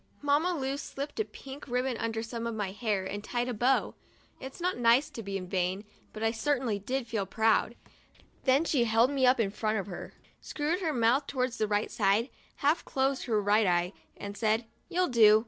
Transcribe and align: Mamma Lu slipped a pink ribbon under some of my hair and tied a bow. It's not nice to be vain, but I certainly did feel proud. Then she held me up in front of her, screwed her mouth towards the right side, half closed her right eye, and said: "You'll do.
Mamma 0.23 0.55
Lu 0.55 0.77
slipped 0.77 1.19
a 1.19 1.25
pink 1.25 1.67
ribbon 1.67 1.95
under 1.97 2.23
some 2.23 2.47
of 2.47 2.55
my 2.55 2.71
hair 2.71 3.05
and 3.05 3.23
tied 3.23 3.47
a 3.47 3.53
bow. 3.53 3.93
It's 4.39 4.59
not 4.59 4.75
nice 4.75 5.11
to 5.11 5.21
be 5.21 5.39
vain, 5.41 5.85
but 6.11 6.23
I 6.23 6.31
certainly 6.31 6.79
did 6.79 7.05
feel 7.05 7.27
proud. 7.27 7.75
Then 8.45 8.65
she 8.65 8.85
held 8.85 9.11
me 9.11 9.27
up 9.27 9.39
in 9.39 9.51
front 9.51 9.77
of 9.77 9.85
her, 9.85 10.13
screwed 10.39 10.79
her 10.81 10.91
mouth 10.91 11.27
towards 11.27 11.57
the 11.59 11.67
right 11.67 11.91
side, 11.91 12.31
half 12.55 12.83
closed 12.83 13.25
her 13.25 13.39
right 13.39 13.67
eye, 13.67 13.93
and 14.17 14.35
said: 14.35 14.65
"You'll 14.89 15.07
do. 15.09 15.39